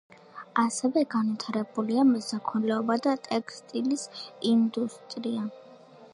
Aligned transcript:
ასევე 0.61 1.03
განვითარებულია 1.11 2.05
მესაქონლეობა 2.13 2.99
და 3.07 3.15
ტექსტილის 3.29 4.09
ინდუსტრია. 4.55 5.49